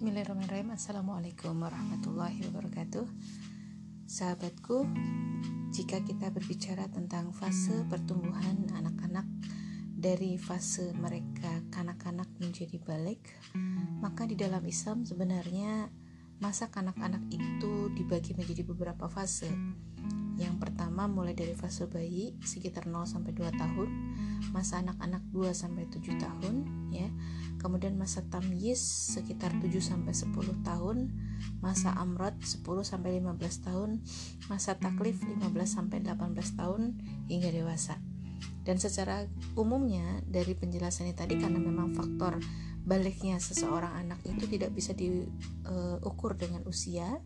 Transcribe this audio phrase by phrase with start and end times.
[0.00, 0.72] Bismillahirrahmanirrahim.
[0.72, 3.04] Assalamualaikum warahmatullahi wabarakatuh.
[4.08, 4.88] Sahabatku
[5.76, 9.28] Jika kita berbicara tentang fase pertumbuhan anak-anak
[9.92, 13.28] Dari fase mereka kanak-kanak menjadi balik
[14.00, 15.92] Maka di dalam Islam sebenarnya
[16.40, 19.52] Masa kanak-kanak itu dibagi menjadi beberapa fase.
[20.40, 23.88] Yang pertama mulai dari fase bayi sekitar 0 sampai 2 tahun,
[24.48, 26.54] masa anak-anak 2 sampai 7 tahun
[26.88, 27.12] ya.
[27.60, 28.80] Kemudian masa tamyiz
[29.12, 30.32] sekitar 7 sampai 10
[30.64, 31.12] tahun,
[31.60, 34.00] masa amrod 10 sampai 15 tahun,
[34.48, 36.96] masa taklif 15 sampai 18 tahun
[37.28, 38.00] hingga dewasa.
[38.64, 39.28] Dan secara
[39.60, 42.40] umumnya dari penjelasan ini tadi karena memang faktor
[42.80, 47.20] baliknya seseorang anak itu tidak bisa diukur dengan usia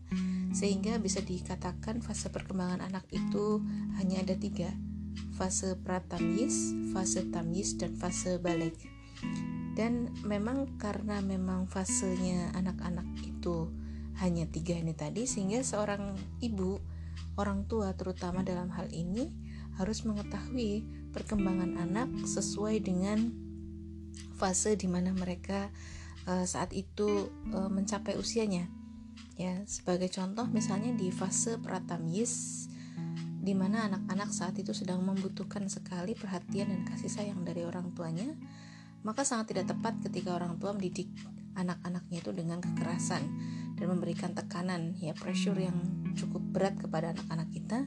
[0.51, 3.63] sehingga bisa dikatakan fase perkembangan anak itu
[3.95, 4.75] hanya ada tiga
[5.35, 8.75] fase pratamyis, fase tamyiz dan fase balik
[9.75, 13.69] dan memang karena memang fasenya anak-anak itu
[14.23, 16.79] hanya tiga ini tadi sehingga seorang ibu
[17.35, 19.27] orang tua terutama dalam hal ini
[19.75, 23.31] harus mengetahui perkembangan anak sesuai dengan
[24.35, 25.67] fase di mana mereka
[26.27, 28.67] uh, saat itu uh, mencapai usianya.
[29.35, 32.67] Ya, sebagai contoh misalnya di fase pratamyis
[33.45, 38.31] di mana anak-anak saat itu sedang membutuhkan sekali perhatian dan kasih sayang dari orang tuanya,
[39.05, 41.07] maka sangat tidak tepat ketika orang tua mendidik
[41.55, 43.23] anak-anaknya itu dengan kekerasan
[43.77, 45.77] dan memberikan tekanan ya pressure yang
[46.17, 47.85] cukup berat kepada anak-anak kita.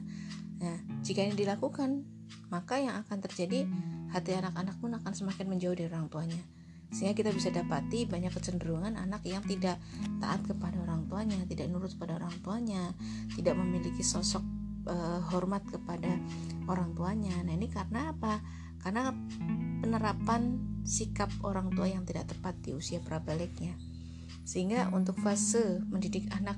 [0.63, 2.07] Nah, jika ini dilakukan,
[2.47, 3.67] maka yang akan terjadi
[4.09, 6.41] hati anak-anak pun akan semakin menjauh dari orang tuanya.
[6.89, 9.77] Sehingga kita bisa dapati banyak kecenderungan anak yang tidak
[10.17, 12.97] taat kepada orang tuanya, tidak nurut pada orang tuanya,
[13.37, 14.41] tidak memiliki sosok
[14.89, 16.09] uh, hormat kepada
[16.65, 17.37] orang tuanya.
[17.45, 18.41] Nah, ini karena apa?
[18.81, 19.13] Karena
[19.85, 20.57] penerapan
[20.89, 23.77] sikap orang tua yang tidak tepat di usia prabaliknya.
[24.41, 26.57] Sehingga untuk fase mendidik anak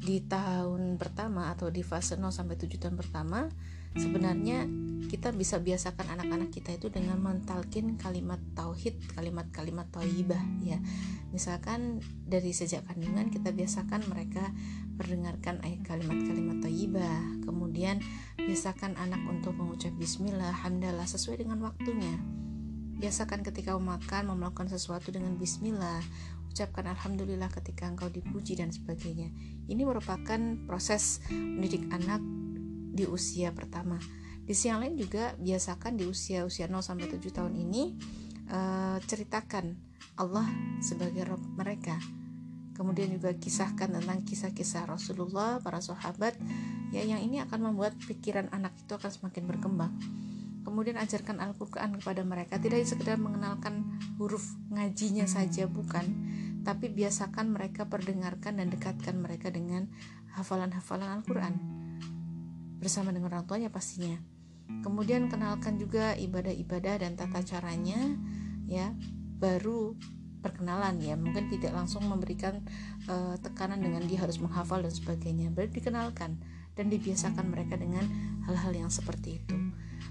[0.00, 3.52] di tahun pertama atau di fase 0 sampai 7 tahun pertama
[3.92, 4.64] sebenarnya
[5.12, 10.80] kita bisa biasakan anak-anak kita itu dengan mentalkin kalimat tauhid, kalimat-kalimat thayyibah ya.
[11.34, 14.54] Misalkan dari sejak kandungan kita biasakan mereka
[14.96, 18.00] mendengarkan ayat kalimat-kalimat thayyibah, kemudian
[18.38, 22.16] biasakan anak untuk mengucap bismillah, hamdalah sesuai dengan waktunya.
[23.00, 26.04] Biasakan ketika makan melakukan sesuatu dengan bismillah,
[26.52, 29.32] ucapkan alhamdulillah ketika engkau dipuji dan sebagainya.
[29.72, 30.36] Ini merupakan
[30.68, 32.20] proses mendidik anak
[32.92, 33.96] di usia pertama.
[34.44, 37.96] Di sisi yang lain juga biasakan di usia-usia 0 sampai 7 tahun ini
[38.52, 39.80] uh, ceritakan
[40.20, 40.44] Allah
[40.84, 41.96] sebagai Rob mereka.
[42.76, 46.36] Kemudian juga kisahkan tentang kisah-kisah Rasulullah, para sahabat,
[46.92, 49.92] ya yang ini akan membuat pikiran anak itu akan semakin berkembang.
[50.60, 56.04] Kemudian ajarkan Al-Quran kepada mereka Tidak sekedar mengenalkan huruf ngajinya saja bukan
[56.60, 59.88] Tapi biasakan mereka perdengarkan dan dekatkan mereka dengan
[60.36, 61.80] hafalan-hafalan Al-Quran
[62.80, 64.16] bersama dengan orang tuanya pastinya.
[64.80, 68.16] Kemudian kenalkan juga ibadah-ibadah dan tata caranya
[68.64, 68.96] ya,
[69.36, 69.92] baru
[70.40, 71.14] perkenalan ya.
[71.20, 72.64] Mungkin tidak langsung memberikan
[73.06, 75.52] uh, tekanan dengan dia harus menghafal dan sebagainya.
[75.52, 76.40] Baru dikenalkan
[76.72, 78.08] dan dibiasakan mereka dengan
[78.48, 79.54] hal-hal yang seperti itu.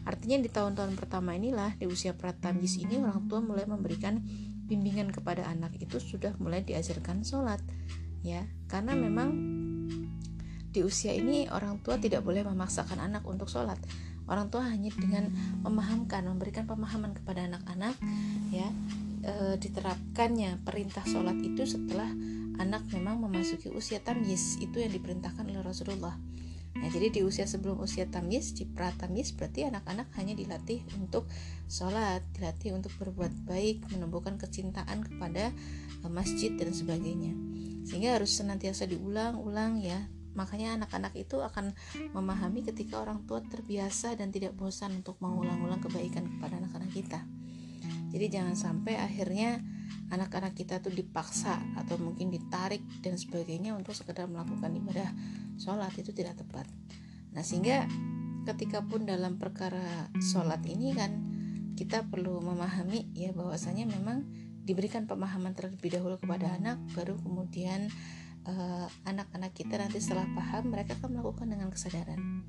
[0.10, 4.18] Artinya di tahun-tahun pertama inilah di usia pratamyis ini orang tua mulai memberikan
[4.66, 7.62] bimbingan kepada anak itu sudah mulai diajarkan sholat
[8.26, 8.42] ya.
[8.66, 9.30] Karena memang
[10.74, 13.78] di usia ini orang tua tidak boleh memaksakan anak untuk sholat.
[14.26, 15.30] Orang tua hanya dengan
[15.62, 17.94] memahamkan memberikan pemahaman kepada anak-anak
[18.50, 18.70] ya
[19.26, 22.10] e, diterapkannya perintah sholat itu setelah
[22.58, 26.18] anak memang memasuki usia tamyiz itu yang diperintahkan oleh Rasulullah
[26.78, 31.26] Nah, jadi di usia sebelum usia tamyiz, di pratamyiz berarti anak-anak hanya dilatih untuk
[31.66, 35.50] sholat, dilatih untuk berbuat baik, menumbuhkan kecintaan kepada
[36.02, 37.34] e, masjid dan sebagainya.
[37.90, 40.08] Sehingga harus senantiasa diulang-ulang ya
[40.38, 41.74] Makanya anak-anak itu akan
[42.14, 47.20] memahami ketika orang tua terbiasa dan tidak bosan untuk mengulang-ulang kebaikan kepada anak-anak kita.
[48.10, 49.62] Jadi jangan sampai akhirnya
[50.10, 55.10] anak-anak kita tuh dipaksa atau mungkin ditarik dan sebagainya untuk sekedar melakukan ibadah
[55.62, 56.66] sholat itu tidak tepat.
[57.34, 57.86] Nah sehingga
[58.50, 61.12] ketika pun dalam perkara sholat ini kan
[61.78, 64.26] kita perlu memahami ya bahwasanya memang
[64.66, 67.90] diberikan pemahaman terlebih dahulu kepada anak baru kemudian
[68.50, 72.42] Eh, anak-anak uh, kita nanti setelah paham mereka akan melakukan dengan kesadaran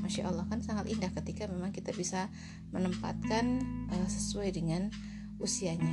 [0.00, 2.32] Masya Allah kan sangat indah ketika memang kita bisa
[2.70, 3.60] menempatkan
[3.90, 4.88] uh, sesuai dengan
[5.42, 5.92] usianya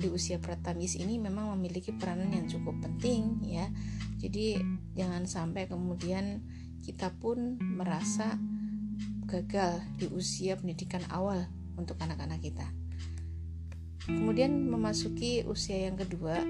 [0.00, 3.68] di usia pratamis ini memang memiliki peranan yang cukup penting ya.
[4.16, 4.56] Jadi
[4.96, 6.40] jangan sampai kemudian
[6.80, 8.40] kita pun merasa
[9.28, 12.66] gagal di usia pendidikan awal untuk anak-anak kita.
[14.08, 16.40] Kemudian memasuki usia yang kedua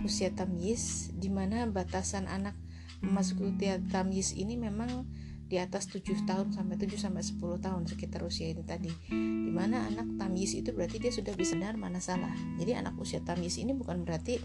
[0.00, 2.56] usia tamyiz di mana batasan anak
[3.04, 5.06] memasuki usia tamyiz ini memang
[5.48, 8.92] di atas 7 tahun sampai 7 sampai 10 tahun sekitar usia ini tadi.
[9.08, 12.32] Di mana anak tamyiz itu berarti dia sudah bisa benar mana salah.
[12.60, 14.36] Jadi anak usia tamyiz ini bukan berarti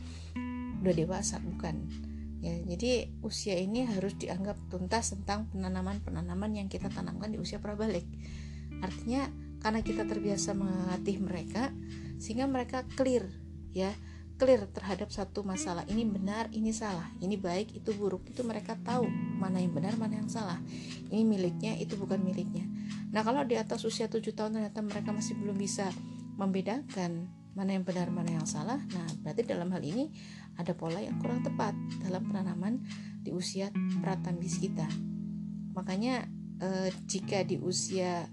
[0.80, 1.92] udah dewasa, bukan.
[2.44, 8.04] Ya, jadi usia ini harus dianggap tuntas tentang penanaman-penanaman yang kita tanamkan di usia prabalik.
[8.84, 9.32] Artinya
[9.64, 11.72] karena kita terbiasa melatih mereka
[12.20, 13.32] sehingga mereka clear
[13.72, 13.96] ya
[14.38, 15.86] clear terhadap satu masalah.
[15.86, 17.10] Ini benar ini salah.
[17.22, 18.26] Ini baik itu buruk.
[18.30, 19.06] Itu mereka tahu
[19.38, 20.58] mana yang benar mana yang salah.
[21.10, 22.66] Ini miliknya itu bukan miliknya.
[23.14, 25.90] Nah kalau di atas usia 7 tahun ternyata mereka masih belum bisa
[26.38, 28.82] membedakan mana yang benar mana yang salah.
[28.82, 30.10] Nah berarti dalam hal ini
[30.58, 32.82] ada pola yang kurang tepat dalam penanaman
[33.22, 33.70] di usia
[34.02, 34.90] pratambis kita.
[35.78, 36.26] Makanya
[36.62, 38.26] eh, jika di usia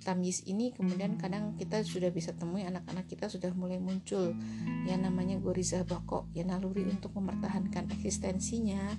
[0.00, 4.32] tamyiz ini kemudian kadang kita sudah bisa temui anak-anak kita sudah mulai muncul.
[4.88, 8.96] Yang namanya goriza bako ya naluri untuk mempertahankan eksistensinya.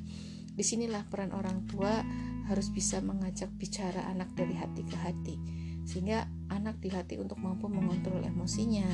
[0.54, 2.06] Di sinilah peran orang tua
[2.46, 5.36] harus bisa mengajak bicara anak dari hati ke hati
[5.84, 8.88] sehingga anak dilatih untuk mampu mengontrol emosinya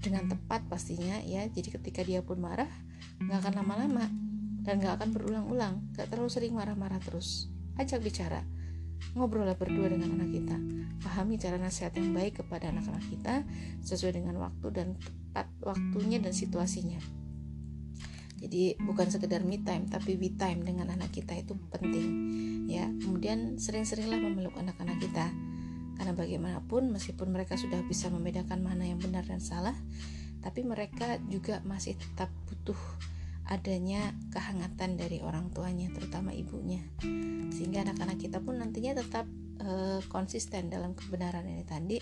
[0.00, 1.46] dengan tepat pastinya ya.
[1.46, 2.70] Jadi ketika dia pun marah
[3.20, 4.06] nggak akan lama-lama
[4.64, 7.52] dan nggak akan berulang-ulang nggak terlalu sering marah-marah terus.
[7.74, 8.46] Ajak bicara
[9.12, 10.56] ngobrollah berdua dengan anak kita.
[11.04, 13.44] Pahami cara nasihat yang baik kepada anak-anak kita
[13.84, 16.98] sesuai dengan waktu dan tepat waktunya dan situasinya.
[18.40, 22.08] Jadi bukan sekedar me time tapi we time dengan anak kita itu penting
[22.68, 22.88] ya.
[23.04, 25.28] Kemudian sering-seringlah memeluk anak-anak kita.
[25.94, 29.76] Karena bagaimanapun meskipun mereka sudah bisa membedakan mana yang benar dan salah
[30.44, 32.76] tapi mereka juga masih tetap butuh
[33.44, 36.80] adanya kehangatan dari orang tuanya terutama ibunya.
[37.52, 39.28] Sehingga anak-anak kita pun nantinya tetap
[39.60, 41.64] e, konsisten dalam kebenaran ini.
[41.64, 42.00] Tadi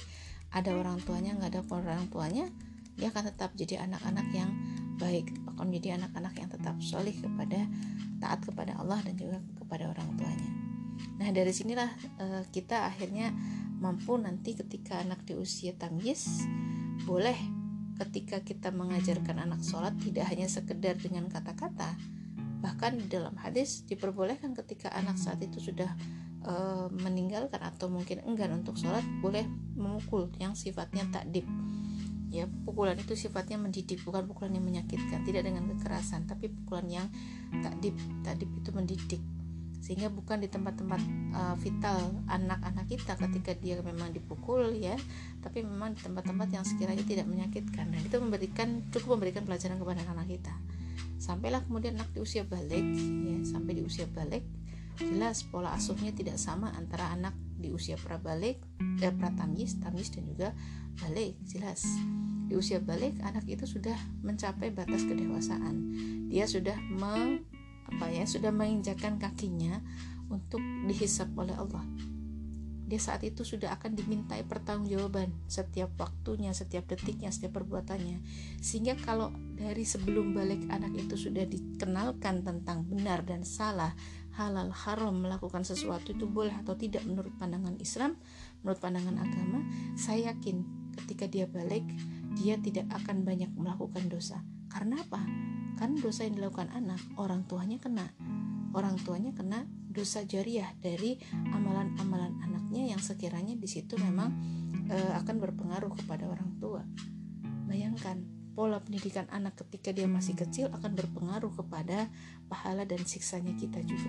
[0.54, 2.46] ada orang tuanya nggak ada orang tuanya
[2.92, 4.50] dia akan tetap jadi anak-anak yang
[5.00, 7.64] baik akan menjadi anak-anak yang tetap solih kepada
[8.20, 10.50] taat kepada Allah dan juga kepada orang tuanya.
[11.18, 11.90] Nah dari sinilah
[12.22, 13.34] e, kita akhirnya
[13.82, 16.46] mampu nanti ketika anak di usia tamyiz
[17.02, 17.61] boleh
[18.02, 21.94] ketika kita mengajarkan anak sholat tidak hanya sekedar dengan kata-kata
[22.62, 25.90] bahkan di dalam hadis diperbolehkan ketika anak saat itu sudah
[26.46, 26.54] e,
[26.94, 29.42] meninggalkan atau mungkin enggan untuk sholat boleh
[29.74, 31.42] memukul yang sifatnya takdib.
[32.30, 37.06] Ya pukulan itu sifatnya mendidik bukan pukulan yang menyakitkan tidak dengan kekerasan tapi pukulan yang
[37.66, 37.98] takdib.
[38.22, 39.22] Takdib itu mendidik
[39.82, 41.02] sehingga bukan di tempat-tempat
[41.34, 44.94] uh, vital anak-anak kita ketika dia memang dipukul ya
[45.42, 47.90] tapi memang di tempat-tempat yang sekiranya tidak menyakitkan.
[47.90, 50.54] Dan itu memberikan cukup memberikan pelajaran kepada anak-anak kita.
[51.18, 52.82] Sampailah kemudian anak di usia balik
[53.26, 54.46] ya sampai di usia balik
[55.02, 58.58] jelas pola asuhnya tidak sama antara anak di usia prabalik
[59.02, 60.48] eh, pratamyiz tamyiz dan juga
[61.02, 61.82] balik jelas.
[62.46, 65.74] Di usia balik anak itu sudah mencapai batas kedewasaan.
[66.30, 67.42] Dia sudah me
[67.88, 69.82] apa ya sudah menginjakkan kakinya
[70.30, 71.84] untuk dihisap oleh Allah
[72.92, 78.20] dia saat itu sudah akan dimintai pertanggungjawaban setiap waktunya, setiap detiknya, setiap perbuatannya.
[78.60, 83.96] Sehingga kalau dari sebelum balik anak itu sudah dikenalkan tentang benar dan salah,
[84.36, 88.20] halal haram melakukan sesuatu itu boleh atau tidak menurut pandangan Islam,
[88.60, 89.64] menurut pandangan agama,
[89.96, 90.60] saya yakin
[90.92, 91.88] ketika dia balik
[92.36, 94.44] dia tidak akan banyak melakukan dosa.
[94.72, 95.20] Karena apa?
[95.82, 98.06] kan dosa yang dilakukan anak orang tuanya kena.
[98.70, 101.18] Orang tuanya kena dosa jariah dari
[101.50, 104.30] amalan-amalan anaknya yang sekiranya di situ memang
[104.86, 106.86] e, akan berpengaruh kepada orang tua.
[107.68, 108.22] Bayangkan
[108.54, 112.08] pola pendidikan anak ketika dia masih kecil akan berpengaruh kepada
[112.46, 114.08] pahala dan siksanya kita juga.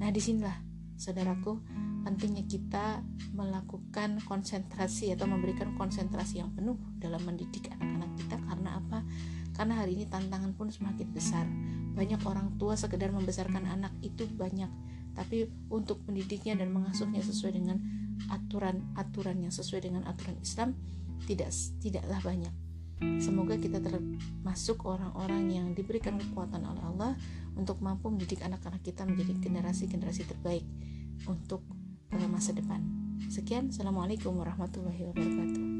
[0.00, 0.56] Nah di sinilah
[0.96, 1.60] saudaraku
[2.02, 3.04] pentingnya kita
[3.36, 8.36] melakukan konsentrasi atau memberikan konsentrasi yang penuh dalam mendidik anak-anak kita.
[8.40, 9.04] Karena apa
[9.54, 11.46] karena hari ini tantangan pun semakin besar.
[11.94, 14.68] Banyak orang tua sekedar membesarkan anak itu banyak,
[15.14, 17.78] tapi untuk mendidiknya dan mengasuhnya sesuai dengan
[18.30, 20.74] aturan-aturan yang sesuai dengan aturan Islam
[21.24, 22.54] tidak tidaklah banyak.
[23.18, 27.12] Semoga kita termasuk orang-orang yang diberikan kekuatan oleh Allah
[27.58, 30.64] untuk mampu mendidik anak-anak kita menjadi generasi-generasi terbaik
[31.26, 31.62] untuk
[32.30, 32.80] masa depan.
[33.26, 35.73] Sekian, Assalamualaikum warahmatullahi wabarakatuh.